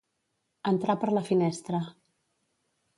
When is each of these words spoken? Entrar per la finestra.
Entrar 0.71 0.95
per 1.05 1.11
la 1.19 1.25
finestra. 1.29 1.85